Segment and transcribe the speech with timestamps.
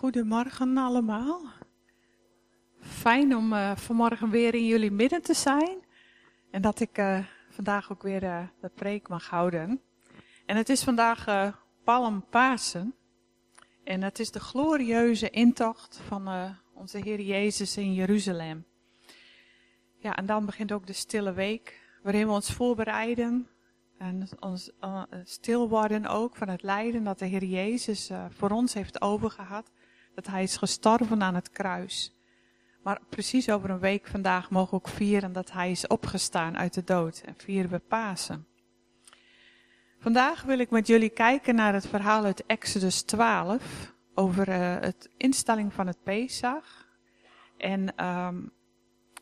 [0.00, 1.40] Goedemorgen allemaal.
[2.80, 5.78] Fijn om uh, vanmorgen weer in jullie midden te zijn.
[6.50, 7.18] En dat ik uh,
[7.50, 9.80] vandaag ook weer uh, de preek mag houden.
[10.46, 11.52] En het is vandaag
[11.84, 12.94] Palm Pasen.
[13.84, 18.64] En het is de glorieuze intocht van onze Heer Jezus in Jeruzalem.
[19.98, 23.48] Ja, en dan begint ook de stille week, waarin we ons voorbereiden
[23.98, 24.70] en ons
[25.24, 29.70] stil worden ook van het lijden dat de Heer Jezus voor ons heeft overgehad.
[30.14, 32.14] Dat Hij is gestorven aan het kruis.
[32.82, 36.74] Maar precies over een week vandaag mogen we ook vieren dat Hij is opgestaan uit
[36.74, 37.22] de dood.
[37.24, 38.46] En vieren we Pasen.
[39.98, 43.92] Vandaag wil ik met jullie kijken naar het verhaal uit Exodus 12.
[44.14, 46.88] Over uh, het instelling van het Pesach.
[47.56, 48.52] En um,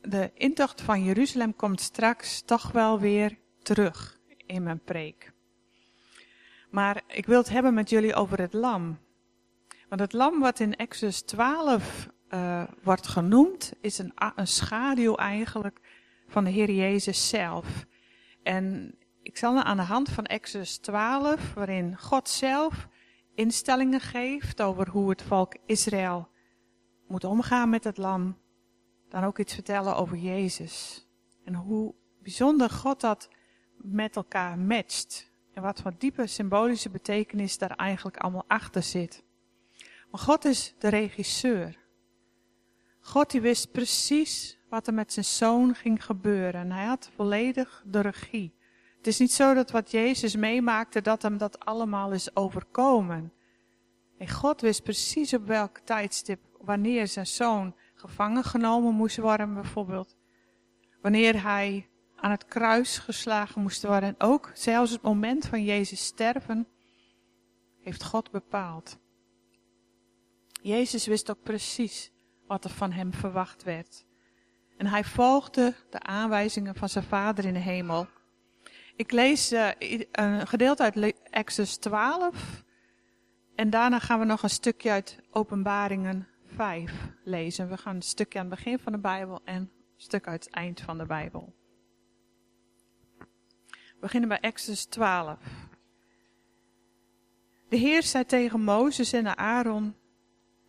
[0.00, 5.33] de intocht van Jeruzalem komt straks toch wel weer terug in mijn preek.
[6.70, 8.98] Maar ik wil het hebben met jullie over het lam.
[9.89, 15.81] Want het lam wat in Exodus 12 uh, wordt genoemd, is een, een schaduw eigenlijk
[16.27, 17.86] van de Heer Jezus zelf.
[18.42, 22.89] En ik zal aan de hand van Exodus 12, waarin God zelf
[23.34, 26.28] instellingen geeft over hoe het volk Israël
[27.06, 28.38] moet omgaan met het lam,
[29.09, 31.06] dan ook iets vertellen over Jezus.
[31.44, 33.28] En hoe bijzonder God dat
[33.77, 35.31] met elkaar matcht.
[35.54, 39.27] En wat voor diepe symbolische betekenis daar eigenlijk allemaal achter zit.
[40.10, 41.78] Maar God is de regisseur.
[43.00, 46.60] God die wist precies wat er met zijn zoon ging gebeuren.
[46.60, 48.56] En hij had volledig de regie.
[48.97, 53.32] Het is niet zo dat wat Jezus meemaakte, dat hem dat allemaal is overkomen.
[54.18, 60.16] En God wist precies op welk tijdstip, wanneer zijn zoon gevangen genomen moest worden bijvoorbeeld.
[61.00, 64.08] Wanneer hij aan het kruis geslagen moesten worden.
[64.08, 66.66] En ook zelfs het moment van Jezus sterven
[67.80, 68.98] heeft God bepaald.
[70.60, 72.10] Jezus wist ook precies
[72.46, 74.04] wat er van hem verwacht werd.
[74.76, 78.06] En hij volgde de aanwijzingen van zijn vader in de hemel.
[78.97, 79.70] Ik lees uh,
[80.12, 82.64] een gedeelte uit Exodus 12.
[83.54, 86.92] En daarna gaan we nog een stukje uit Openbaringen 5
[87.24, 87.68] lezen.
[87.68, 90.54] We gaan een stukje aan het begin van de Bijbel en een stuk uit het
[90.54, 91.54] eind van de Bijbel.
[93.68, 95.38] We beginnen bij Exodus 12.
[97.68, 99.94] De Heer zei tegen Mozes en Aaron,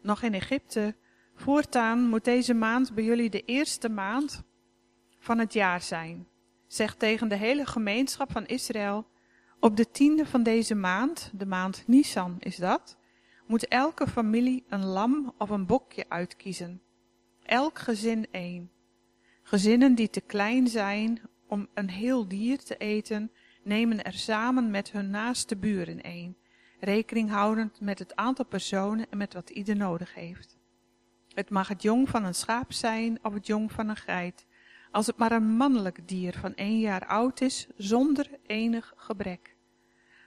[0.01, 0.95] nog in Egypte,
[1.35, 4.43] voortaan moet deze maand bij jullie de eerste maand
[5.19, 6.27] van het jaar zijn.
[6.67, 9.07] Zeg tegen de hele gemeenschap van Israël,
[9.59, 12.97] op de tiende van deze maand, de maand Nisan is dat,
[13.47, 16.81] moet elke familie een lam of een bokje uitkiezen.
[17.43, 18.71] Elk gezin één.
[19.43, 23.31] Gezinnen die te klein zijn om een heel dier te eten,
[23.63, 26.37] nemen er samen met hun naaste buren een,
[26.79, 30.57] rekening houdend met het aantal personen en met wat ieder nodig heeft.
[31.33, 34.45] Het mag het jong van een schaap zijn of het jong van een geit,
[34.91, 39.55] als het maar een mannelijk dier van één jaar oud is, zonder enig gebrek.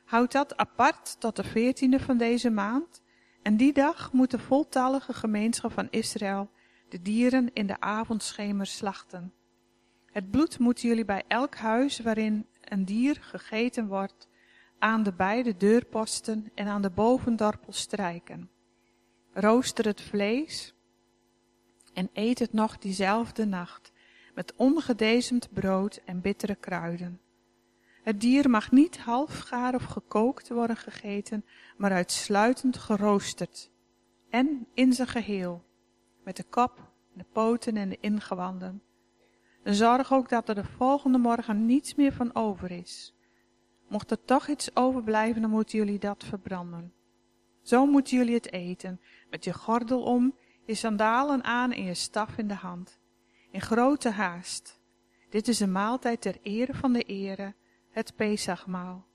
[0.04, 3.02] Houd dat apart tot de veertiende van deze maand,
[3.42, 6.50] en die dag moet de voltallige gemeenschap van Israël
[6.88, 9.32] de dieren in de avondschemer slachten.
[10.12, 14.28] Het bloed moeten jullie bij elk huis waarin een dier gegeten wordt,
[14.82, 18.50] aan de beide deurposten en aan de bovendorpel strijken.
[19.32, 20.74] Rooster het vlees
[21.92, 23.92] en eet het nog diezelfde nacht,
[24.34, 27.20] met ongedezemd brood en bittere kruiden.
[28.02, 31.44] Het dier mag niet halfgaar of gekookt worden gegeten,
[31.76, 33.70] maar uitsluitend geroosterd.
[34.30, 35.64] En in zijn geheel,
[36.24, 38.82] met de kop, de poten en de ingewanden.
[39.64, 43.14] Zorg ook dat er de volgende morgen niets meer van over is.
[43.92, 46.92] Mocht er toch iets overblijven, dan moeten jullie dat verbranden.
[47.62, 49.00] Zo moeten jullie het eten,
[49.30, 52.98] met je gordel om, je sandalen aan en je staf in de hand.
[53.50, 54.80] In grote haast.
[55.30, 57.54] Dit is een maaltijd ter ere van de ere,
[57.90, 59.06] het Pesachmaal.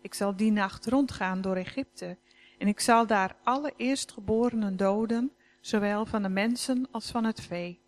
[0.00, 2.18] Ik zal die nacht rondgaan door Egypte,
[2.58, 7.80] en ik zal daar alle eerstgeborenen doden, zowel van de mensen als van het vee.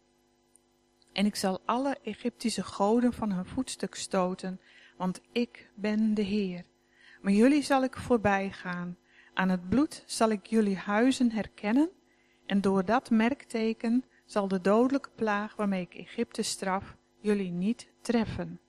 [1.12, 4.61] En ik zal alle Egyptische goden van hun voetstuk stoten,
[4.97, 6.65] want ik ben de Heer.
[7.21, 8.97] Maar jullie zal ik voorbij gaan.
[9.35, 11.91] Aan het bloed zal ik jullie huizen herkennen,
[12.47, 18.61] en door dat merkteken zal de dodelijke plaag waarmee ik Egypte straf jullie niet treffen.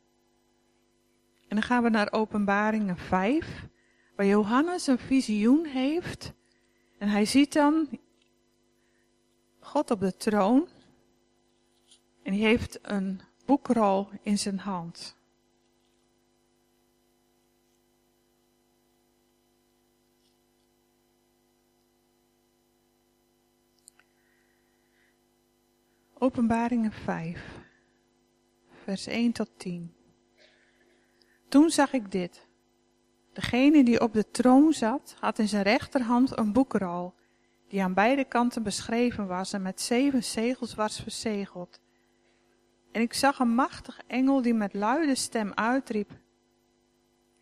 [1.48, 3.68] En dan gaan we naar Openbaringen 5,
[4.16, 6.34] waar Johannes een visioen heeft.
[6.98, 7.88] En hij ziet dan
[9.60, 10.68] God op de troon
[12.24, 15.18] en hij heeft een boekrol in zijn hand.
[26.24, 27.60] Openbaringen 5,
[28.84, 29.94] vers 1 tot 10.
[31.50, 32.48] Toen zag ik dit.
[33.34, 37.14] Degene die op de troon zat, had in zijn rechterhand een boekrol,
[37.68, 41.80] die aan beide kanten beschreven was en met zeven zegels was verzegeld.
[42.92, 46.12] En ik zag een machtige engel die met luide stem uitriep: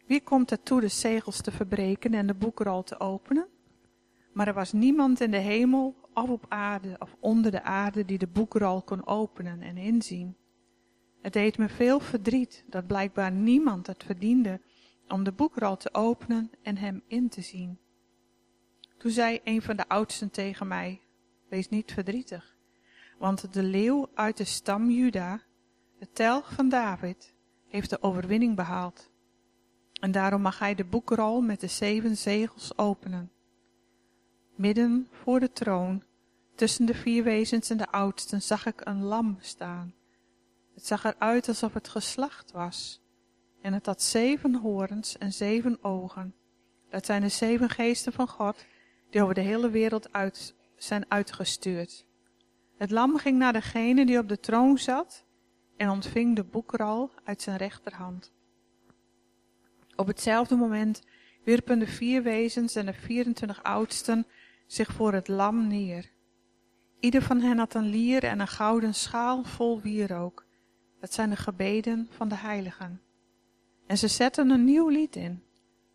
[0.06, 3.48] Wie komt er toe de zegels te verbreken en de boekrol te openen?
[4.34, 8.18] Maar er was niemand in de hemel of op aarde of onder de aarde die
[8.18, 10.36] de boekrol kon openen en inzien.
[11.22, 14.62] Het deed me veel verdriet dat blijkbaar niemand het verdiende
[15.08, 17.80] om de boekrol te openen en hem in te zien.
[18.98, 21.02] Toen zei een van de oudsten tegen mij,
[21.50, 22.58] wees niet verdrietig,
[23.18, 25.42] want de leeuw uit de stam Juda,
[26.00, 27.34] de telg van David,
[27.68, 29.10] heeft de overwinning behaald.
[30.00, 33.32] En daarom mag hij de boekrol met de zeven zegels openen.
[34.62, 36.04] Midden voor de troon,
[36.56, 39.94] tussen de vier wezens en de oudsten, zag ik een lam staan.
[40.74, 43.02] Het zag eruit alsof het geslacht was.
[43.62, 46.36] En het had zeven horens en zeven ogen.
[46.90, 48.66] Dat zijn de zeven geesten van God,
[49.10, 52.06] die over de hele wereld uit, zijn uitgestuurd.
[52.78, 55.26] Het lam ging naar degene die op de troon zat
[55.78, 58.32] en ontving de boekrol uit zijn rechterhand.
[59.96, 61.02] Op hetzelfde moment
[61.44, 64.26] wierpen de vier wezens en de 24 oudsten
[64.72, 66.12] zich voor het lam neer.
[67.00, 70.46] Ieder van hen had een lier en een gouden schaal vol wierook.
[71.00, 73.02] Dat zijn de gebeden van de heiligen.
[73.88, 75.44] En ze zetten een nieuw lied in.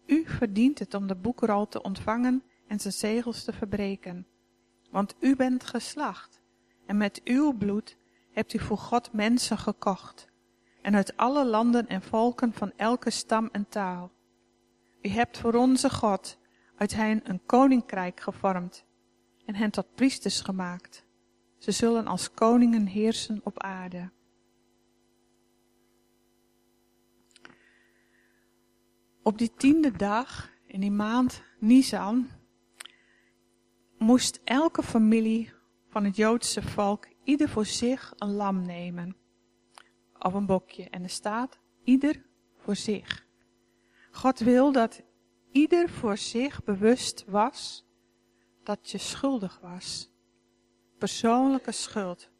[0.06, 4.26] U verdient het om de boekrol te ontvangen en zijn zegels te verbreken.
[4.90, 6.40] Want u bent geslacht,
[6.87, 7.96] en met uw bloed
[8.32, 10.28] hebt u voor God mensen gekocht,
[10.82, 14.11] en uit alle landen en volken van elke stam en taal.
[15.02, 16.38] U hebt voor onze God
[16.76, 18.84] uit hen een koninkrijk gevormd
[19.44, 21.05] en hen tot priesters gemaakt.
[21.58, 24.11] Ze zullen als koningen heersen op aarde.
[29.23, 32.28] Op die tiende dag in die maand Nisan
[33.99, 35.52] moest elke familie
[35.88, 39.17] van het Joodse volk ieder voor zich een lam nemen.
[40.19, 40.90] Of een bokje.
[40.90, 42.25] En er staat ieder
[42.56, 43.26] voor zich.
[44.11, 45.02] God wil dat
[45.56, 47.85] ieder voor zich bewust was
[48.62, 50.11] dat je schuldig was.
[50.99, 52.31] Persoonlijke schuld.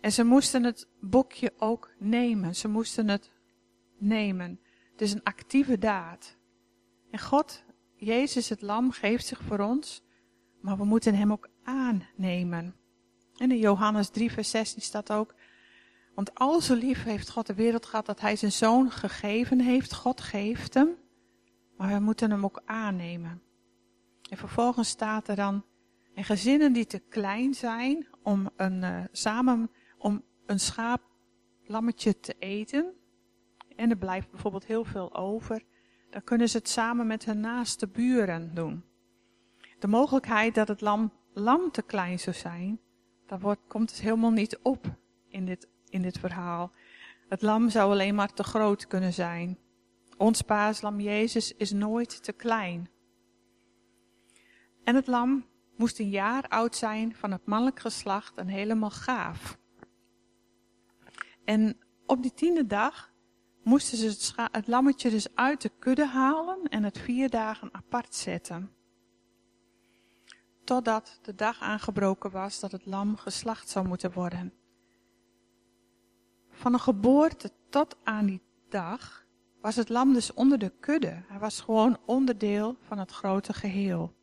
[0.00, 2.54] En ze moesten het bokje ook nemen.
[2.54, 3.32] Ze moesten het
[3.98, 4.60] nemen.
[4.92, 6.36] Het is een actieve daad.
[7.10, 7.64] En God,
[7.96, 10.02] Jezus het lam, geeft zich voor ons,
[10.60, 12.76] maar we moeten hem ook aannemen.
[13.36, 15.34] En in Johannes 3 vers 16 staat ook,
[16.14, 19.94] want al zo lief heeft God de wereld gehad dat hij zijn zoon gegeven heeft.
[19.94, 20.96] God geeft hem,
[21.82, 23.42] maar we moeten hem ook aannemen.
[24.30, 25.64] En vervolgens staat er dan,
[26.14, 32.92] en gezinnen die te klein zijn om een, uh, samen, om een schaaplammetje te eten,
[33.76, 35.62] en er blijft bijvoorbeeld heel veel over,
[36.10, 38.84] dan kunnen ze het samen met hun naaste buren doen.
[39.78, 42.80] De mogelijkheid dat het lam, lam te klein zou zijn,
[43.26, 44.86] daar wordt, komt het helemaal niet op
[45.28, 46.72] in dit, in dit verhaal.
[47.28, 49.58] Het lam zou alleen maar te groot kunnen zijn.
[50.16, 52.90] Ons paaslam Jezus is nooit te klein.
[54.84, 59.58] En het lam moest een jaar oud zijn van het mannelijk geslacht en helemaal gaaf.
[61.44, 63.12] En op die tiende dag
[63.62, 68.14] moesten ze het, het, lammetje dus uit de kudde halen en het vier dagen apart
[68.14, 68.74] zetten.
[70.64, 74.52] Totdat de dag aangebroken was dat het lam geslacht zou moeten worden.
[76.50, 79.21] Van een geboorte tot aan die dag
[79.62, 81.22] was het lam dus onder de kudde.
[81.26, 84.14] Hij was gewoon onderdeel van het grote geheel.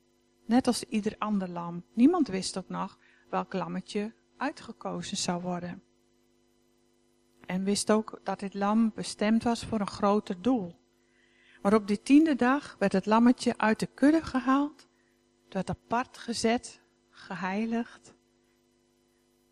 [0.45, 1.83] Net als ieder ander lam.
[1.93, 2.97] Niemand wist ook nog
[3.29, 5.83] welk lammetje uitgekozen zou worden
[7.49, 10.79] en wist ook dat dit lam bestemd was voor een groter doel.
[11.61, 14.87] Maar op die tiende dag werd het lammetje uit de kudde gehaald,
[15.49, 18.13] werd apart gezet, geheiligd,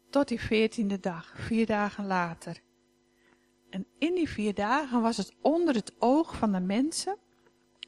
[0.10, 2.62] tot die veertiende dag, vier dagen later.
[3.78, 7.18] En in die vier dagen was het onder het oog van de mensen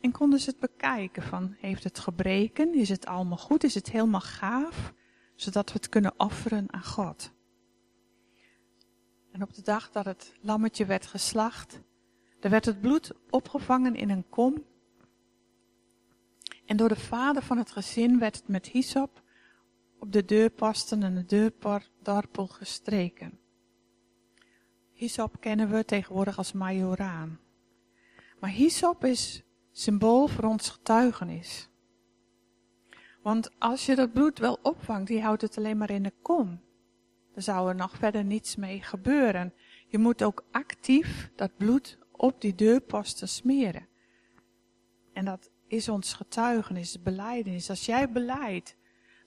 [0.01, 3.91] en konden ze het bekijken van, heeft het gebreken, is het allemaal goed, is het
[3.91, 4.93] helemaal gaaf,
[5.36, 7.31] zodat we het kunnen offeren aan God.
[9.31, 11.81] En op de dag dat het lammetje werd geslacht,
[12.39, 14.65] er werd het bloed opgevangen in een kom.
[16.65, 19.24] En door de vader van het gezin werd het met hyssop
[20.00, 23.39] op de deurposten en de deurdorpel gestreken.
[25.00, 27.39] Hyssop kennen we tegenwoordig als majoraan.
[28.39, 31.70] Maar hyssop is symbool voor ons getuigenis.
[33.22, 36.62] Want als je dat bloed wel opvangt, die houdt het alleen maar in de kom.
[37.34, 39.53] dan zou er nog verder niets mee gebeuren.
[39.88, 43.88] Je moet ook actief dat bloed op die deurposten smeren.
[45.13, 47.70] En dat is ons getuigenis, beleidenis.
[47.70, 48.75] Als jij beleidt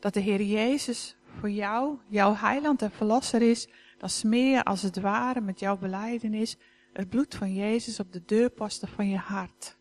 [0.00, 3.68] dat de Heer Jezus voor jou, jouw heiland en verlosser is,
[4.02, 6.56] dan smeer je als het ware met jouw beleidenis
[6.92, 9.76] het bloed van Jezus op de deurposten van je hart.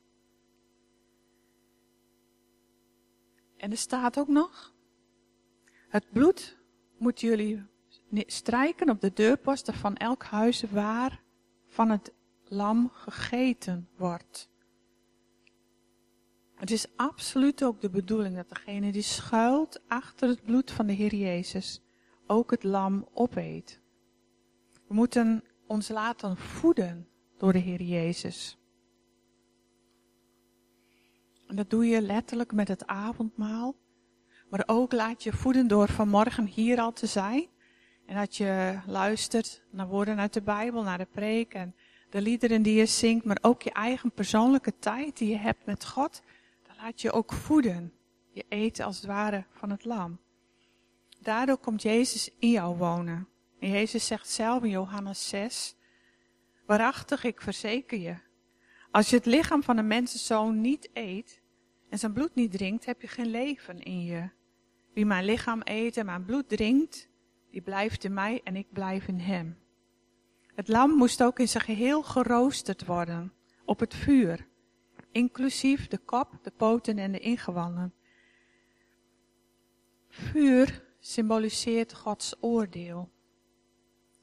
[3.57, 4.73] En er staat ook nog,
[5.89, 6.57] het bloed
[6.97, 7.65] moet jullie
[8.11, 11.21] strijken op de deurposten van elk huis waar
[11.67, 12.13] van het
[12.47, 14.49] lam gegeten wordt.
[16.55, 20.93] Het is absoluut ook de bedoeling dat degene die schuilt achter het bloed van de
[20.93, 21.81] Heer Jezus
[22.27, 23.81] ook het lam opeet.
[24.91, 27.07] We moeten ons laten voeden
[27.38, 28.57] door de Heer Jezus.
[31.48, 33.75] En dat doe je letterlijk met het avondmaal.
[34.50, 37.48] Maar ook laat je voeden door vanmorgen hier al te zijn.
[38.05, 41.75] En dat je luistert naar woorden uit de Bijbel, naar de preek en
[42.10, 43.25] de liederen die je zingt.
[43.25, 46.21] Maar ook je eigen persoonlijke tijd die je hebt met God.
[46.67, 47.93] Dan laat je ook voeden.
[48.31, 50.19] Je eet als het ware van het lam.
[51.19, 53.29] Daardoor komt Jezus in jou wonen.
[53.69, 55.75] Jezus zegt zelf in Johannes 6.
[56.65, 58.15] Waarachtig, ik verzeker je.
[58.91, 61.41] Als je het lichaam van een mensenzoon niet eet
[61.89, 64.29] en zijn bloed niet drinkt, heb je geen leven in je.
[64.93, 67.09] Wie mijn lichaam eet en mijn bloed drinkt,
[67.51, 69.57] die blijft in mij en ik blijf in hem.
[70.55, 73.33] Het lam moest ook in zijn geheel geroosterd worden,
[73.65, 74.47] op het vuur,
[75.11, 77.93] inclusief de kop, de poten en de ingewanden.
[80.09, 83.09] Vuur symboliseert Gods oordeel.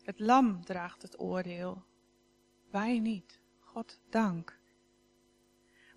[0.09, 1.83] Het lam draagt het oordeel,
[2.71, 3.41] wij niet.
[3.61, 4.59] God dank.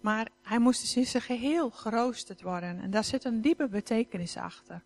[0.01, 2.79] Maar hij moest dus in zijn geheel geroosterd worden.
[2.79, 4.83] En daar zit een diepe betekenis achter.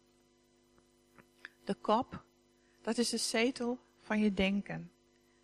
[1.63, 2.24] De kop,
[2.82, 4.91] dat is de zetel van je denken.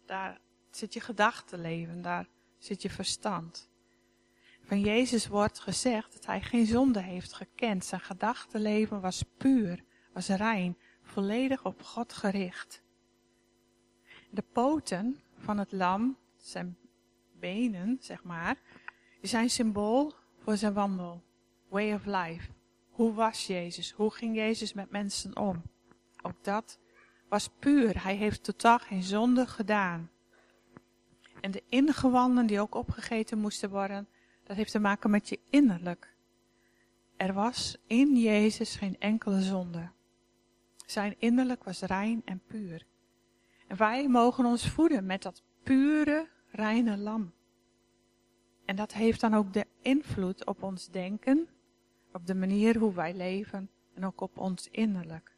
[0.06, 3.70] Daar zit je gedachtenleven, daar zit je verstand.
[4.62, 7.86] Van Jezus wordt gezegd dat hij geen zonde heeft gekend.
[7.86, 9.84] Zijn gedachtenleven was puur,
[10.14, 12.82] was rein, volledig op God gericht.
[14.34, 16.78] De poten van het lam, zijn
[17.40, 18.58] benen, zeg maar,
[19.22, 21.24] zijn symbool voor zijn wandel.
[21.68, 22.50] Way of life.
[22.90, 23.92] Hoe was Jezus?
[23.92, 25.62] Hoe ging Jezus met mensen om?
[26.22, 26.80] Ook dat
[27.30, 28.04] was puur.
[28.04, 30.10] Hij heeft totaal geen zonde gedaan.
[31.42, 34.08] En de ingewanden die ook opgegeten moesten worden,
[34.44, 36.16] dat heeft te maken met je innerlijk.
[37.18, 39.90] Er was in Jezus geen enkele zonde.
[40.86, 42.86] Zijn innerlijk was rein en puur.
[43.72, 47.34] En wij mogen ons voeden met dat pure, reine lam.
[48.66, 51.48] En dat heeft dan ook de invloed op ons denken,
[52.14, 55.36] op de manier hoe wij leven en ook op ons innerlijk.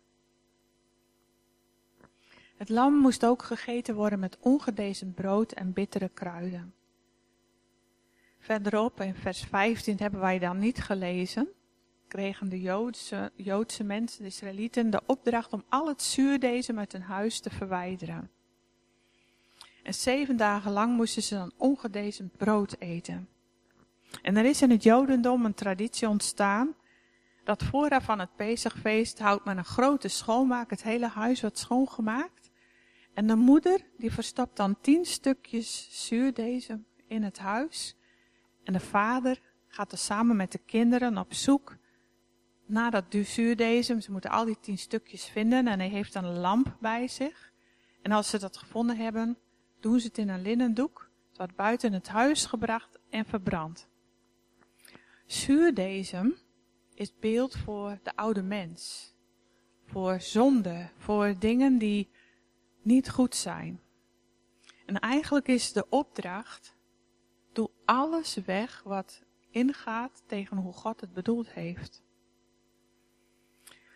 [2.55, 6.73] Het lam moest ook gegeten worden met ongedezen brood en bittere kruiden.
[8.37, 11.47] Verderop in vers 15 hebben wij dan niet gelezen,
[12.13, 17.01] kregen de Joodse, Joodse mensen, de Israëlieten, de opdracht om al het zuurdezen uit hun
[17.01, 18.31] huis te verwijderen.
[19.83, 23.29] En zeven dagen lang moesten ze dan ongedezen brood eten.
[24.21, 26.75] En er is in het Jodendom een traditie ontstaan
[27.43, 32.51] dat vooraf van het Pesachfeest houdt men een grote schoonmaak, het hele huis wordt schoongemaakt.
[33.13, 37.95] En de moeder die verstopt dan tien stukjes zuurdesem in het huis.
[38.63, 41.81] En de vader gaat er samen met de kinderen op zoek
[42.65, 43.05] naar dat.
[43.09, 47.51] Ze moeten al die tien stukjes vinden en hij heeft een lamp bij zich.
[48.01, 49.37] En als ze dat gevonden hebben,
[49.79, 51.09] doen ze het in een linnen doek.
[51.27, 53.87] Het wordt buiten het huis gebracht en verbrand.
[55.25, 56.35] Zuurdesem
[56.93, 59.13] is beeld voor de oude mens.
[59.85, 62.09] Voor zonde, voor dingen die
[62.81, 63.81] niet goed zijn.
[64.85, 66.75] En eigenlijk is de opdracht,
[67.51, 72.02] doe alles weg wat ingaat tegen hoe God het bedoeld heeft.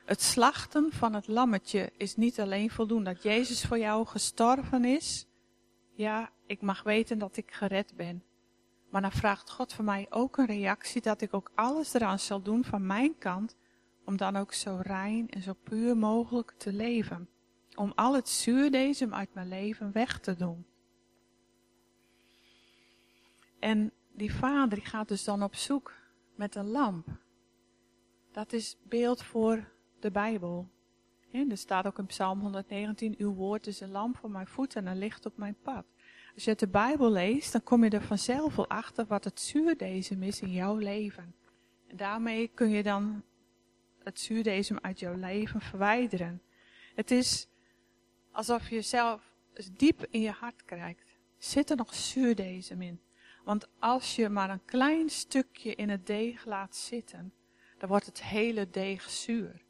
[0.08, 5.28] Het slachten van het lammetje is niet alleen voldoende dat Jezus voor jou gestorven is,
[5.94, 8.24] ja, ik mag weten dat ik gered ben.
[8.90, 12.42] Maar dan vraagt God van mij ook een reactie dat ik ook alles eraan zal
[12.42, 13.56] doen van mijn kant,
[14.06, 17.30] om dan ook zo rein en zo puur mogelijk te leven.
[17.76, 20.66] Om al het zuurdesem uit mijn leven weg te doen.
[23.60, 25.94] En die vader die gaat dus dan op zoek
[26.36, 27.08] met een lamp.
[28.32, 30.70] Dat is beeld voor de Bijbel.
[31.32, 34.86] En er staat ook in Psalm 119, uw woord is een lamp voor mijn voeten
[34.86, 35.86] en een licht op mijn pad.
[36.34, 40.24] Als je de Bijbel leest, dan kom je er vanzelf wel achter wat het zuurdesem
[40.24, 41.36] is in jouw leven.
[41.88, 43.24] En daarmee kun je dan
[44.04, 46.42] het zuurdesem uit jouw leven verwijderen.
[46.96, 47.48] Het is
[48.32, 49.34] alsof je zelf
[49.78, 51.18] diep in je hart krijgt.
[51.38, 53.02] Zit er nog zuurdezem in?
[53.44, 57.34] Want als je maar een klein stukje in het deeg laat zitten,
[57.78, 59.66] dan wordt het hele deeg zuur.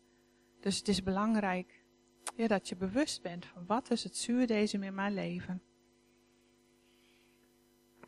[0.67, 1.83] Dus het is belangrijk
[2.35, 5.61] ja, dat je bewust bent van wat is het zuurdezem in mijn leven.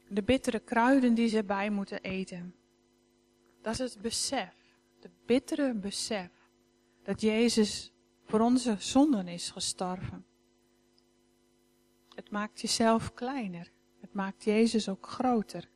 [0.08, 2.56] De bittere kruiden die ze erbij moeten eten.
[3.62, 4.56] Dat is het besef,
[5.00, 6.30] de bittere besef,
[7.04, 7.94] dat Jezus
[8.26, 10.26] voor onze zonden is gestorven.
[12.16, 13.72] Het maakt jezelf kleiner.
[14.00, 15.70] Het maakt Jezus ook groter.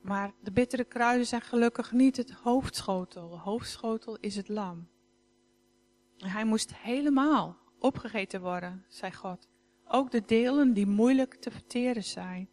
[0.00, 3.28] Maar de bittere kruiden zijn gelukkig niet het hoofdschotel.
[3.28, 4.90] De hoofdschotel is het lam.
[6.30, 9.48] Hij moest helemaal opgegeten worden, zei God.
[9.84, 12.48] Ook de delen die moeilijk te verteren zijn.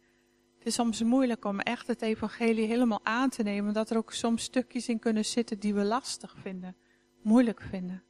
[0.58, 4.12] Het is soms moeilijk om echt het evangelie helemaal aan te nemen, omdat er ook
[4.12, 6.76] soms stukjes in kunnen zitten die we lastig vinden,
[7.22, 8.02] moeilijk vinden.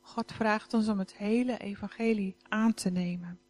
[0.00, 3.40] God vraagt ons om het hele evangelie aan te nemen.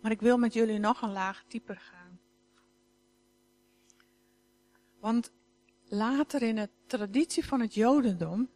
[0.00, 2.20] Maar ik wil met jullie nog een laag dieper gaan.
[5.00, 5.32] Want
[5.84, 8.48] later in de traditie van het Jodendom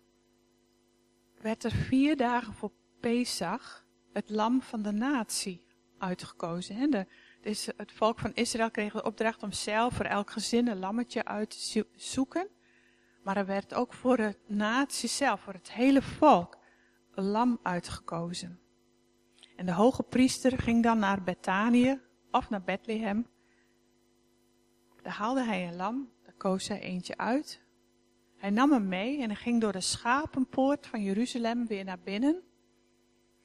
[1.47, 5.67] werd er vier dagen voor Pesach het lam van de natie
[5.99, 6.91] uitgekozen.
[6.91, 7.07] De,
[7.41, 11.25] dus het volk van Israël kreeg de opdracht om zelf voor elk gezin een lammetje
[11.25, 12.49] uit te zoeken.
[13.23, 16.59] Maar er werd ook voor de natie zelf, voor het hele volk,
[17.15, 18.61] een lam uitgekozen.
[19.57, 23.27] En de hoge priester ging dan naar Bethanië of naar Bethlehem.
[25.03, 27.66] Daar haalde hij een lam, daar koos hij eentje uit.
[28.47, 32.43] Hij nam hem mee en ging door de schapenpoort van Jeruzalem weer naar binnen.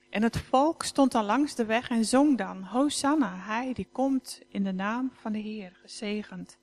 [0.10, 4.42] En het volk stond dan langs de weg en zong dan, Hosanna, hij die komt
[4.48, 6.58] in de naam van de Heer, gezegend.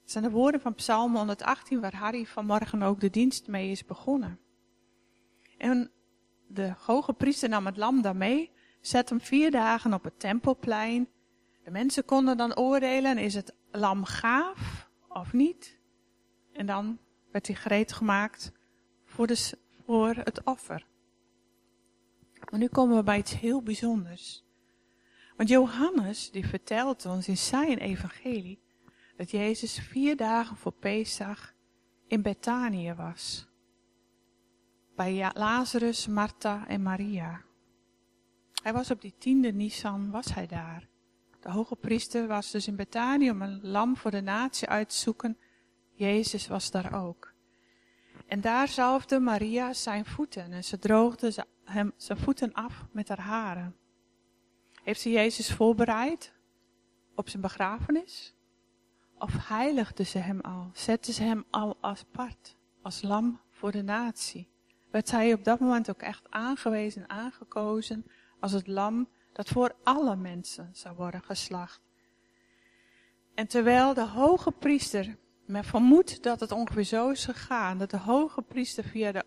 [0.00, 3.84] Het zijn de woorden van Psalm 118 waar Harry vanmorgen ook de dienst mee is
[3.84, 4.38] begonnen.
[5.58, 5.90] En
[6.46, 11.08] de hoge priester nam het lam dan mee, zet hem vier dagen op het tempelplein.
[11.64, 15.78] De mensen konden dan oordelen, is het lam gaaf of niet?
[16.52, 16.98] En dan
[17.30, 18.52] werd hij gereed gemaakt
[19.04, 19.50] voor, de,
[19.84, 20.86] voor het offer.
[22.50, 24.44] Maar nu komen we bij iets heel bijzonders.
[25.36, 28.60] Want Johannes die vertelt ons in zijn evangelie
[29.16, 31.54] dat Jezus vier dagen voor Pesach
[32.06, 33.48] in Betanië was
[34.98, 37.42] bij Lazarus, Martha en Maria.
[38.62, 40.88] Hij was op die tiende Nisan, was hij daar.
[41.40, 44.96] De hoge priester was dus in Bethanië om een lam voor de natie uit te
[44.96, 45.38] zoeken.
[45.98, 47.32] Jezus was daar ook.
[48.26, 53.20] En daar zalfde Maria zijn voeten en ze droogde hem zijn voeten af met haar
[53.20, 53.76] haren.
[54.82, 56.32] Heeft ze Jezus voorbereid
[57.14, 58.34] op zijn begrafenis?
[59.18, 60.70] Of heiligde ze hem al?
[60.72, 64.48] Zette ze hem al apart als lam voor de natie?
[64.90, 68.04] werd hij op dat moment ook echt aangewezen, aangekozen
[68.40, 71.80] als het lam dat voor alle mensen zou worden geslacht.
[73.34, 75.16] En terwijl de hoge priester,
[75.48, 79.24] men vermoedt dat het ongeveer zo is gegaan, dat de hoge priester via de,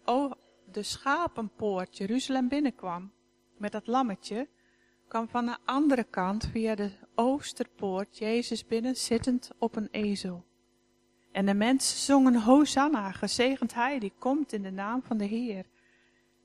[0.72, 3.12] de schapenpoort Jeruzalem binnenkwam
[3.58, 4.50] met dat lammetje,
[5.08, 10.46] kwam van de andere kant via de oosterpoort Jezus binnen zittend op een ezel.
[11.32, 15.66] En de mensen zongen Hosanna, gezegend hij die komt in de naam van de Heer.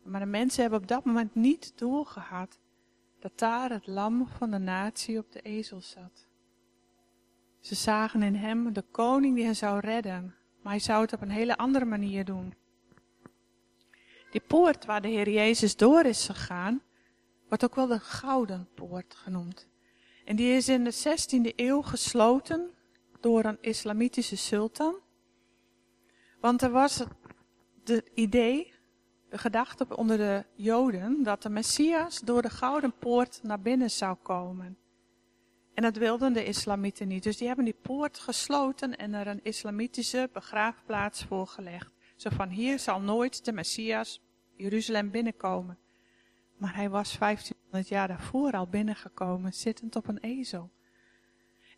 [0.03, 2.59] Maar de mensen hebben op dat moment niet doorgehad
[3.19, 6.26] dat daar het lam van de natie op de ezel zat.
[7.66, 11.20] Ze zagen in hem de koning die hen zou redden, maar hij zou het op
[11.20, 12.55] een hele andere manier doen.
[14.31, 16.83] Die poort waar de Heer Jezus door is gegaan,
[17.48, 19.68] wordt ook wel de Gouden Poort genoemd.
[20.24, 22.70] En die is in de 16e eeuw gesloten
[23.20, 24.96] door een islamitische sultan.
[26.40, 27.05] Want er was
[27.85, 28.72] het idee,
[29.29, 34.16] de gedachte onder de Joden, dat de Messias door de Gouden Poort naar binnen zou
[34.22, 34.79] komen.
[35.77, 37.23] En dat wilden de islamieten niet.
[37.23, 41.93] Dus die hebben die poort gesloten en er een islamitische begraafplaats voorgelegd.
[42.17, 44.23] Zo van hier zal nooit de Messias
[44.55, 45.79] Jeruzalem binnenkomen.
[46.57, 50.71] Maar hij was 1500 jaar daarvoor al binnengekomen, zittend op een ezel.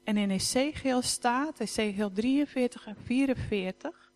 [0.04, 4.12] En in Ezekiel staat, Ezekiel 43 en 44,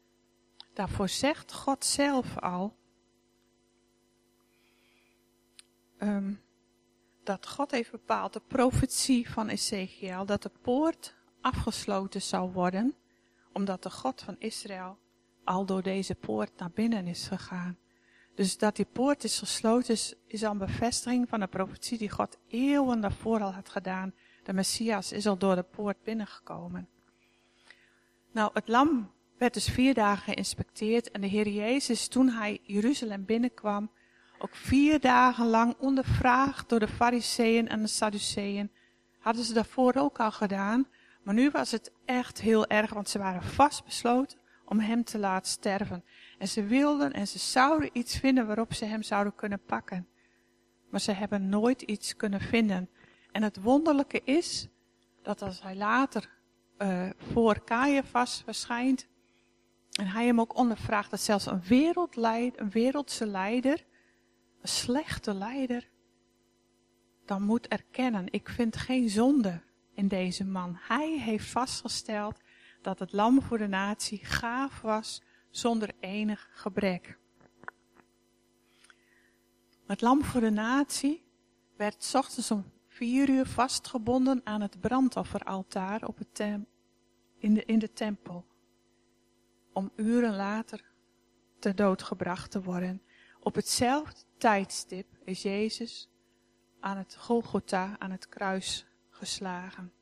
[0.73, 2.77] daarvoor zegt God zelf al,
[5.99, 6.41] um,
[7.25, 12.95] dat God heeft bepaald, de profetie van Ezekiel, dat de poort afgesloten zou worden,
[13.53, 14.99] omdat de God van Israël
[15.45, 17.79] al door deze poort naar binnen is gegaan.
[18.35, 22.11] Dus dat die poort is gesloten is, is al een bevestiging van de profetie die
[22.11, 26.89] God eeuwen daarvoor al had gedaan de Messias is al door de poort binnengekomen.
[28.33, 33.25] Nou, het lam werd dus vier dagen geïnspecteerd en de Heer Jezus, toen hij Jeruzalem
[33.25, 33.91] binnenkwam,
[34.43, 38.71] ook vier dagen lang ondervraagd door de fariseeën en de sadduceeën.
[39.19, 40.87] Hadden ze daarvoor ook al gedaan.
[41.23, 45.51] Maar nu was het echt heel erg, want ze waren vastbesloten om hem te laten
[45.51, 46.05] sterven.
[46.39, 50.09] En ze wilden en ze zouden iets vinden waarop ze hem zouden kunnen pakken.
[50.91, 52.91] Maar ze hebben nooit iets kunnen vinden.
[53.33, 54.69] En het wonderlijke is
[55.23, 56.31] dat als hij later
[56.79, 59.07] uh, voor Caiaphas verschijnt
[59.93, 63.85] en hij hem ook ondervraagt, dat zelfs een, wereldleid, een wereldse leider,
[64.63, 65.89] een slechte leider,
[67.25, 69.63] dan moet erkennen, ik vind geen zonde
[69.95, 70.79] in deze man.
[70.81, 72.41] Hij heeft vastgesteld
[72.83, 77.19] dat het lam voor de natie gaaf was zonder enig gebrek.
[79.87, 81.25] Het lam voor de natie
[81.77, 86.41] werd s ochtends om vier uur vastgebonden aan het brandofferaltaar op het
[87.39, 88.45] in, de, in de tempel.
[89.73, 90.91] Om uren later
[91.59, 93.03] ter dood gebracht te worden.
[93.41, 96.11] Op hetzelfde tijdstip is Jezus
[96.81, 99.93] aan het Golgotha, aan het kruis geslagen.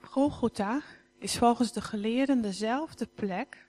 [0.00, 0.80] Golgotha
[1.18, 3.68] is volgens de geleerden dezelfde plek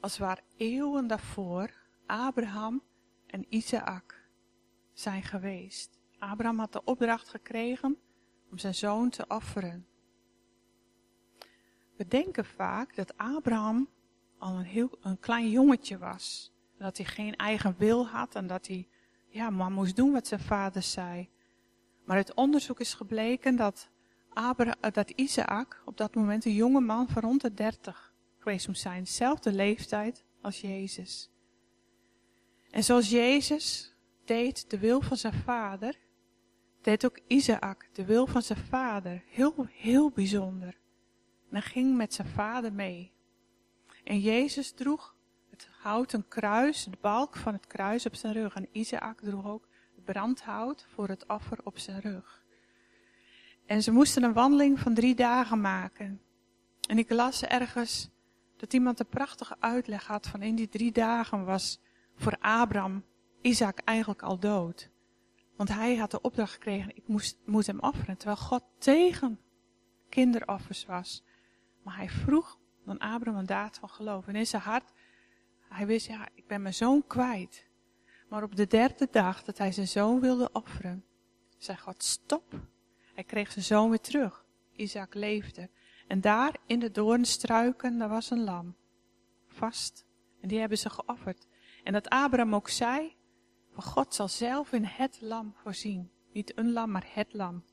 [0.00, 1.70] als waar eeuwen daarvoor
[2.06, 2.82] Abraham
[3.26, 4.28] en Isaac
[4.92, 5.98] zijn geweest.
[6.18, 7.98] Abraham had de opdracht gekregen
[8.50, 9.86] om zijn zoon te offeren.
[11.96, 13.88] We denken vaak dat Abraham
[14.44, 16.52] al een, heel, een klein jongetje was.
[16.78, 18.88] Dat hij geen eigen wil had en dat hij
[19.28, 21.28] ja, maar moest doen wat zijn vader zei.
[22.04, 23.88] Maar uit onderzoek is gebleken dat,
[24.32, 28.80] Abraham, dat Isaac op dat moment een jonge man van rond de dertig geweest moest
[28.80, 29.02] zijn.
[29.04, 31.30] Dezelfde leeftijd als Jezus.
[32.70, 35.98] En zoals Jezus deed de wil van zijn vader,
[36.82, 39.22] deed ook Isaac de wil van zijn vader.
[39.26, 40.78] Heel, heel bijzonder.
[41.50, 43.13] En hij ging met zijn vader mee.
[44.04, 45.14] En Jezus droeg
[45.50, 48.54] het houten kruis, de balk van het kruis op zijn rug.
[48.54, 52.42] En Isaac droeg ook het brandhout voor het offer op zijn rug.
[53.66, 56.20] En ze moesten een wandeling van drie dagen maken.
[56.88, 58.10] En ik las ergens
[58.56, 61.80] dat iemand een prachtige uitleg had van in die drie dagen was
[62.16, 63.04] voor Abraham
[63.40, 64.90] Isaac eigenlijk al dood.
[65.56, 68.16] Want hij had de opdracht gekregen, ik moest, moet hem offeren.
[68.16, 69.40] Terwijl God tegen
[70.08, 71.24] kinderoffers was.
[71.82, 74.28] Maar hij vroeg dan Abraham een daad van geloof.
[74.28, 74.92] En in zijn hart,
[75.68, 77.66] hij wist, ja, ik ben mijn zoon kwijt.
[78.28, 81.04] Maar op de derde dag dat hij zijn zoon wilde offeren,
[81.58, 82.60] zei God, stop.
[83.14, 84.44] Hij kreeg zijn zoon weer terug.
[84.72, 85.70] Isaac leefde.
[86.06, 88.76] En daar in de doornstruiken, daar was een lam.
[89.46, 90.06] Vast.
[90.40, 91.46] En die hebben ze geofferd.
[91.84, 93.16] En dat Abraham ook zei,
[93.72, 96.10] van God zal zelf in het lam voorzien.
[96.32, 97.64] Niet een lam, maar het lam.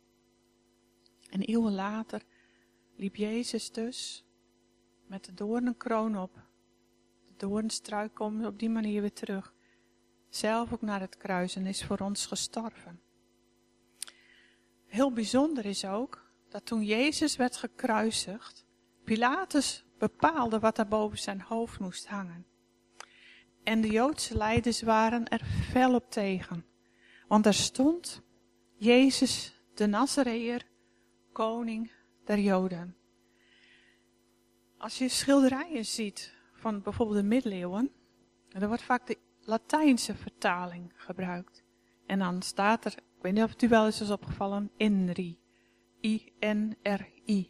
[1.30, 2.21] En eeuwen later
[2.95, 4.26] liep Jezus dus
[5.12, 6.34] met de doornenkroon op.
[7.28, 9.54] De doornstruik komt op die manier weer terug.
[10.30, 13.02] Zelf ook naar het kruis en is voor ons gestorven.
[14.86, 18.65] Heel bijzonder is ook dat toen Jezus werd gekruisigd,
[19.04, 22.45] Pilatus bepaalde wat er boven zijn hoofd moest hangen.
[23.63, 26.65] En de Joodse leiders waren er fel op tegen.
[27.28, 28.21] Want er stond
[28.76, 30.65] Jezus de Nazareër,
[31.32, 31.91] koning
[32.26, 32.95] der Joden.
[34.81, 37.91] Als je schilderijen ziet van bijvoorbeeld de middeleeuwen,
[38.49, 41.63] dan wordt vaak de Latijnse vertaling gebruikt.
[42.05, 45.39] En dan staat er, ik weet niet of het u wel eens is opgevallen, INRI.
[46.01, 47.49] I-N-R-I.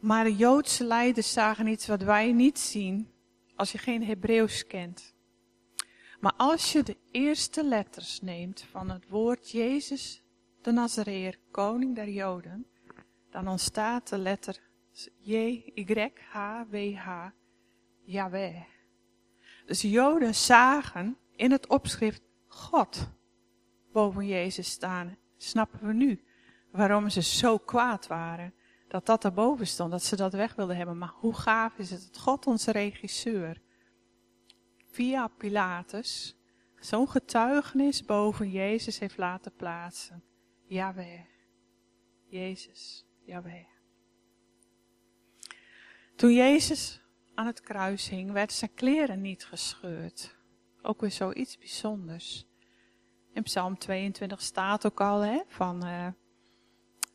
[0.00, 3.10] Maar de Joodse leiders zagen iets wat wij niet zien
[3.56, 5.14] als je geen Hebreeuws kent.
[6.20, 10.22] Maar als je de eerste letters neemt van het woord Jezus
[10.60, 12.66] de Nazareer, koning der Joden,
[13.30, 14.70] dan ontstaat de letter
[15.18, 17.08] J-Y-H-W-H,
[18.04, 18.62] Yahweh.
[19.66, 23.08] Dus Joden zagen in het opschrift God
[23.92, 25.16] boven Jezus staan.
[25.36, 26.24] Snappen we nu
[26.70, 28.54] waarom ze zo kwaad waren?
[28.92, 30.98] dat dat erboven stond, dat ze dat weg wilden hebben.
[30.98, 33.60] Maar hoe gaaf is het dat God, onze regisseur,
[34.90, 36.36] via Pilatus,
[36.80, 40.22] zo'n getuigenis boven Jezus heeft laten plaatsen.
[40.66, 41.20] Jaweh.
[42.26, 43.71] Jezus, Jaweh.
[46.16, 47.00] Toen Jezus
[47.34, 50.36] aan het kruis hing, werden zijn kleren niet gescheurd.
[50.82, 52.46] Ook weer zoiets bijzonders.
[53.32, 56.06] In Psalm 22 staat ook al hè, van uh,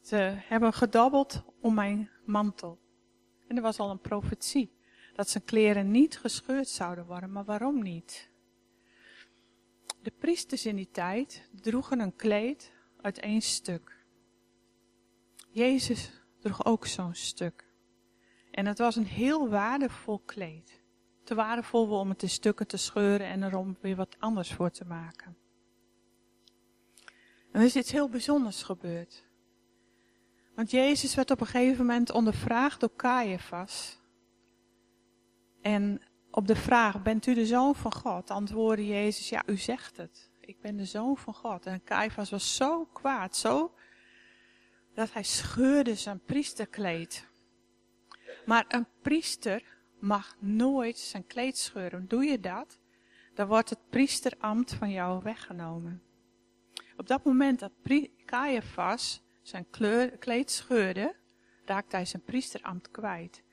[0.01, 2.79] ze hebben gedabbeld om mijn mantel.
[3.47, 4.75] En er was al een profetie
[5.17, 7.31] dat zijn kleren niet gescheurd zouden worden.
[7.31, 8.29] Maar waarom niet?
[10.01, 14.05] De priesters in die tijd droegen een kleed uit één stuk.
[15.49, 17.66] Jezus droeg ook zo'n stuk.
[18.58, 20.82] En het was een heel waardevol kleed.
[21.24, 24.72] te waardevol om het in stukken te scheuren en er om weer wat anders voor
[24.72, 25.38] te maken.
[27.52, 29.26] En er is iets heel bijzonders gebeurd.
[30.56, 34.00] Want Jezus werd op een gegeven moment ondervraagd door Caiaphas.
[35.62, 38.32] En op de vraag, bent u de zoon van God?
[38.32, 40.30] Antwoordde Jezus, ja, u zegt het.
[40.39, 41.65] Ik ben de zoon van God.
[41.65, 43.74] En Caiaphas was zo kwaad, zo,
[44.93, 47.26] dat hij scheurde zijn priesterkleed.
[48.47, 49.63] Maar een priester
[49.99, 52.07] mag nooit zijn kleed scheuren.
[52.07, 52.79] Doe je dat,
[53.33, 56.01] dan wordt het priesterambt van jou weggenomen.
[56.97, 57.71] Op dat moment dat
[58.25, 59.67] Caiaphas zijn
[60.19, 61.15] kleed scheurde,
[61.65, 63.43] raakte hij zijn priesterambt kwijt.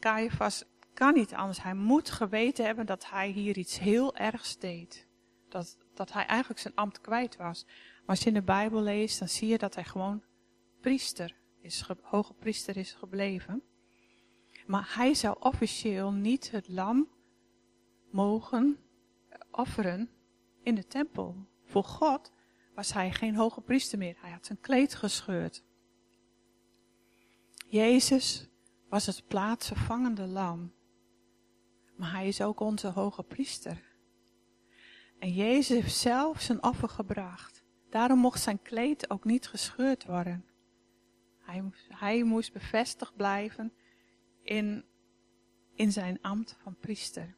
[0.00, 1.62] Caiaphas kan niet anders.
[1.62, 5.06] Hij moet geweten hebben dat hij hier iets heel ergs deed.
[5.48, 7.64] Dat, dat hij eigenlijk zijn ambt kwijt was.
[7.66, 10.22] Maar als je in de Bijbel leest, dan zie je dat hij gewoon
[10.80, 13.62] priester is, hoge priester is gebleven.
[14.66, 17.08] Maar hij zou officieel niet het lam
[18.10, 18.78] mogen
[19.50, 20.10] offeren
[20.62, 21.36] in de tempel.
[21.64, 22.32] Voor God
[22.74, 24.16] was hij geen hoge priester meer.
[24.20, 25.62] Hij had zijn kleed gescheurd.
[27.66, 28.48] Jezus
[28.88, 30.72] was het plaatsvervangende lam.
[31.96, 33.82] Maar hij is ook onze hoge priester.
[35.18, 37.64] En Jezus heeft zelf zijn offer gebracht.
[37.90, 40.44] Daarom mocht zijn kleed ook niet gescheurd worden.
[41.38, 43.72] Hij, hij moest bevestigd blijven
[44.44, 44.84] in,
[45.74, 47.34] in zijn ambt van priester.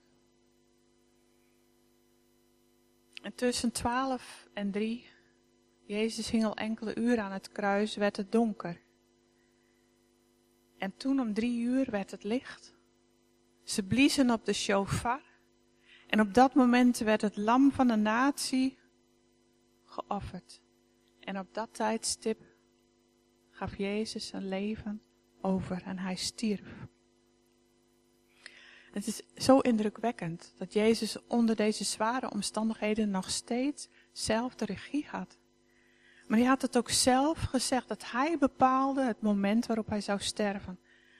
[3.22, 5.06] En tussen twaalf en drie,
[5.84, 8.80] Jezus hing al enkele uren aan het kruis, werd het donker.
[10.78, 12.74] En toen om drie uur werd het licht.
[13.62, 15.22] Ze bliezen op de shofar.
[16.06, 18.78] En op dat moment werd het lam van de natie
[19.84, 20.62] geofferd.
[21.20, 22.42] En op dat tijdstip
[23.50, 25.02] gaf Jezus zijn leven
[25.40, 26.86] over en hij stierf.
[28.96, 35.06] Het is zo indrukwekkend dat Jezus onder deze zware omstandigheden nog steeds zelf de regie
[35.10, 35.38] had.
[36.26, 40.20] Maar hij had het ook zelf gezegd dat hij bepaalde het moment waarop hij zou
[40.20, 40.78] sterven.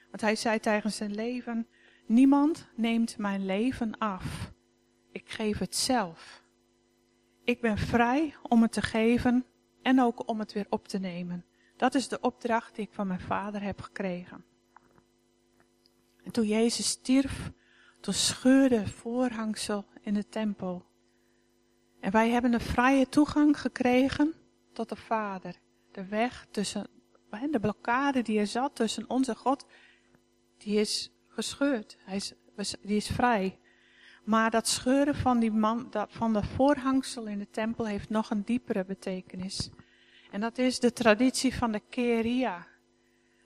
[0.09, 1.67] Want hij zei tegen zijn leven,
[2.05, 4.51] niemand neemt mijn leven af.
[5.11, 6.43] Ik geef het zelf.
[7.43, 9.45] Ik ben vrij om het te geven
[9.81, 11.45] en ook om het weer op te nemen.
[11.75, 14.45] Dat is de opdracht die ik van mijn vader heb gekregen.
[16.23, 17.51] En toen Jezus stierf,
[17.99, 20.85] toen scheurde voorhangsel in de tempel.
[21.99, 24.33] En wij hebben een vrije toegang gekregen
[24.73, 25.55] tot de Vader.
[25.91, 26.87] De weg tussen,
[27.51, 29.65] de blokkade die er zat tussen onze God,
[30.57, 31.97] die is gescheurd.
[31.99, 32.33] Hij is,
[32.81, 33.59] die is vrij.
[34.23, 38.29] Maar dat scheuren van, die man, dat, van de voorhangsel in de tempel heeft nog
[38.29, 39.69] een diepere betekenis.
[40.31, 42.67] En dat is de traditie van de keria.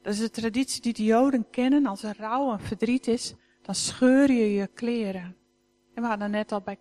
[0.02, 3.76] Dat is de traditie die de Joden kennen als er rouw en verdriet is dan
[3.76, 5.36] scheur je je kleren.
[5.94, 6.80] En we hadden net al bij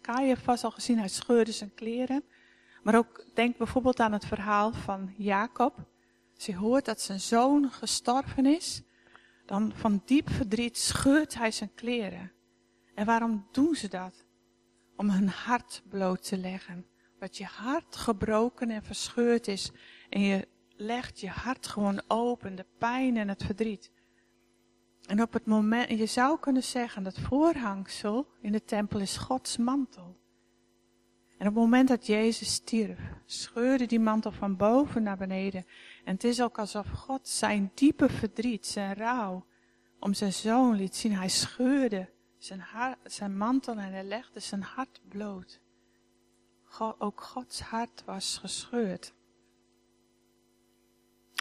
[0.00, 2.24] Caiaphas al gezien, hij scheurde zijn kleren.
[2.82, 5.76] Maar ook denk bijvoorbeeld aan het verhaal van Jacob.
[6.34, 8.82] Als hij hoort dat zijn zoon gestorven is,
[9.46, 12.32] dan van diep verdriet scheurt hij zijn kleren.
[12.94, 14.24] En waarom doen ze dat?
[14.96, 16.86] Om hun hart bloot te leggen.
[17.18, 19.70] Dat je hart gebroken en verscheurd is.
[20.08, 23.92] En je legt je hart gewoon open, de pijn en het verdriet.
[25.06, 29.56] En op het moment, je zou kunnen zeggen dat voorhangsel in de tempel is Gods
[29.56, 30.16] mantel.
[31.38, 35.66] En op het moment dat Jezus stierf, scheurde die mantel van boven naar beneden.
[36.04, 39.46] En het is ook alsof God zijn diepe verdriet, zijn rouw,
[39.98, 41.12] om zijn zoon liet zien.
[41.12, 42.64] Hij scheurde zijn,
[43.04, 45.60] zijn mantel en hij legde zijn hart bloot.
[46.98, 49.14] Ook Gods hart was gescheurd.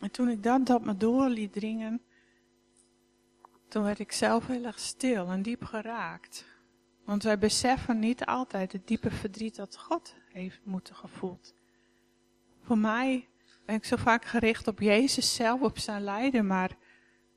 [0.01, 2.01] En toen ik dat op me door liet dringen,
[3.73, 6.45] toen werd ik zelf heel erg stil en diep geraakt.
[7.05, 11.55] Want wij beseffen niet altijd het diepe verdriet dat God heeft moeten gevoeld.
[12.61, 13.27] Voor mij
[13.65, 16.77] ben ik zo vaak gericht op Jezus zelf, op zijn lijden, maar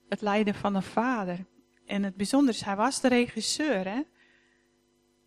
[0.08, 1.46] het lijden van een vader.
[1.86, 4.02] En het bijzondere is, hij was de regisseur, hè.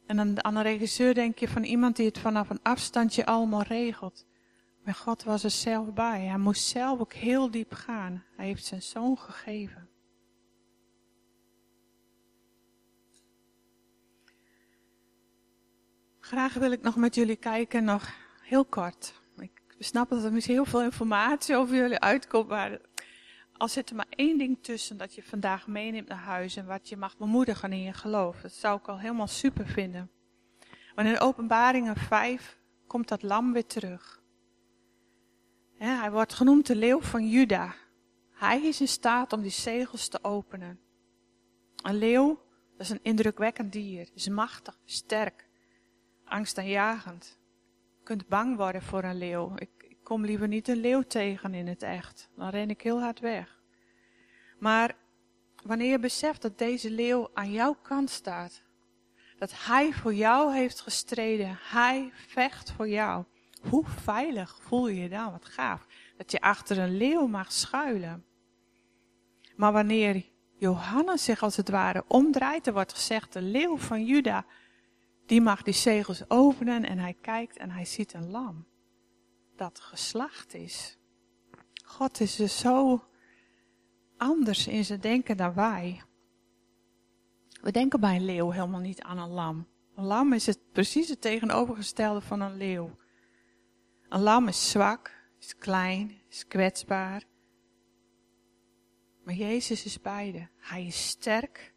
[0.06, 3.64] En aan, aan een regisseur denk je van iemand die het vanaf een afstandje allemaal
[3.64, 4.26] regelt.
[4.84, 6.26] Maar God was er zelf bij.
[6.26, 8.24] Hij moest zelf ook heel diep gaan.
[8.36, 9.89] Hij heeft zijn zoon gegeven.
[16.30, 18.10] Graag wil ik nog met jullie kijken, nog
[18.42, 19.14] heel kort.
[19.38, 22.80] Ik snap dat er misschien heel veel informatie over jullie uitkomt, maar
[23.58, 26.90] als zit er maar één ding tussen dat je vandaag meeneemt naar huis en wat
[26.90, 28.42] je mag bemoedigen in je geloof.
[28.42, 30.12] Dat zou ik al helemaal super vinden.
[30.96, 34.22] Want in openbaringen 5 komt dat lam weer terug.
[35.78, 37.76] hij wordt genoemd de leeuw van Juda.
[38.32, 40.80] Hij is in staat om die zegels te openen.
[41.84, 44.10] Een leeuw Dat is een indrukwekkend dier.
[44.14, 45.49] Is machtig, sterk,
[46.30, 47.38] angstaanjagend.
[47.98, 49.54] Je kunt bang worden voor een leeuw.
[49.56, 49.70] Ik,
[50.04, 52.30] kom liever niet een leeuw tegen in het echt.
[52.36, 53.62] Dan ren ik heel hard weg.
[54.60, 54.96] Maar
[55.64, 58.64] wanneer je beseft dat deze leeuw aan jouw kant staat,
[59.38, 63.24] dat hij voor jou heeft gestreden, hij vecht voor jou,
[63.70, 65.32] hoe veilig voel je je dan?
[65.32, 65.86] Wat gaaf.
[66.18, 68.26] Dat je achter een leeuw mag schuilen.
[69.56, 70.26] Maar wanneer
[70.58, 74.46] Johannes zich als het ware omdraait, er wordt gezegd, de leeuw van Juda,
[75.30, 78.68] die mag die zegels openen en hij kijkt en hij ziet een lam
[79.56, 80.98] dat geslacht is.
[81.84, 83.04] God is dus zo
[84.18, 86.02] anders in zijn denken dan wij.
[87.62, 89.68] We denken bij een leeuw helemaal niet aan een lam.
[89.96, 92.96] Een lam is het precies het tegenovergestelde van een leeuw.
[94.10, 97.24] Een lam is zwak, is klein, is kwetsbaar.
[99.24, 100.50] Maar Jezus is beide.
[100.58, 101.74] Hij is sterk.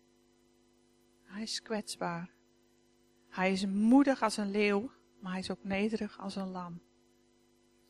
[1.23, 2.31] Hij is kwetsbaar.
[3.33, 4.91] Hij is moedig als een leeuw,
[5.21, 6.81] maar hij is ook nederig als een lam.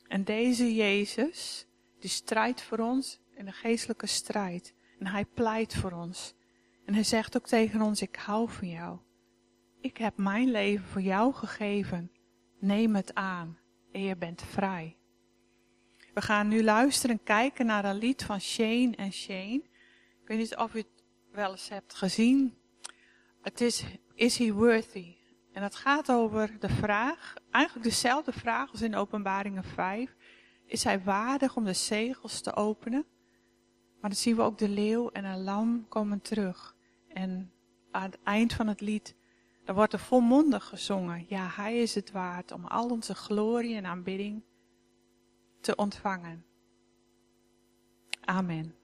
[0.07, 1.67] En deze Jezus,
[1.99, 4.75] die strijdt voor ons in de geestelijke strijd.
[4.99, 6.35] En hij pleit voor ons.
[6.85, 8.99] En hij zegt ook tegen ons, ik hou van jou.
[9.81, 12.11] Ik heb mijn leven voor jou gegeven.
[12.59, 13.59] Neem het aan
[13.93, 14.97] en je bent vrij.
[16.15, 19.63] We gaan nu luisteren en kijken naar een lied van Shane en Shane.
[20.23, 22.55] Ik weet niet of u het wel eens hebt gezien.
[23.41, 25.21] Het is, is he worthy?
[25.53, 30.17] En het gaat over de vraag, eigenlijk dezelfde vraag als in openbaringen 5.
[30.67, 33.05] Is hij waardig om de zegels te openen?
[34.01, 36.77] Maar dan zien we ook de leeuw en een lam komen terug.
[37.09, 37.53] En
[37.91, 39.15] aan het eind van het lied,
[39.65, 41.25] dan wordt er volmondig gezongen.
[41.29, 44.43] Ja, hij is het waard om al onze glorie en aanbidding
[45.61, 46.45] te ontvangen.
[48.21, 48.82] Amen.